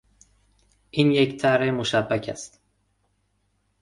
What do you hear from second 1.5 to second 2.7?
مشبک است